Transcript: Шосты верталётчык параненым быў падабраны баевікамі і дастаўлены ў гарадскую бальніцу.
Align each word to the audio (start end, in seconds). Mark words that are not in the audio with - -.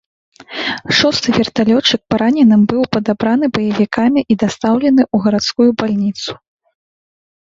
Шосты 0.99 1.27
верталётчык 1.37 2.01
параненым 2.13 2.61
быў 2.73 2.81
падабраны 2.97 3.45
баевікамі 3.57 4.19
і 4.33 4.41
дастаўлены 4.45 5.01
ў 5.15 5.25
гарадскую 5.27 5.69
бальніцу. 5.83 6.31